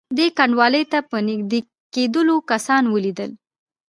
دې 0.17 0.27
کنډوالې 0.37 0.83
ته 0.91 0.99
په 1.09 1.17
نږدې 1.27 1.59
کېدلو 1.93 2.35
کسان 2.49 2.83
ولیدل. 2.93 3.31